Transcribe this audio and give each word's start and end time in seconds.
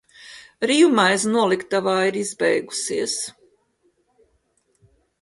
Rīvmaize 0.71 1.33
noliktavā 1.35 1.95
izbeigusies. 2.23 3.17